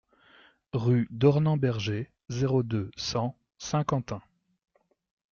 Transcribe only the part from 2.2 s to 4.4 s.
zéro deux, cent Saint-Quentin